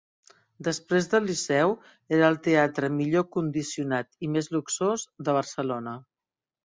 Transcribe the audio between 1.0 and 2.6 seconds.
del Liceu era el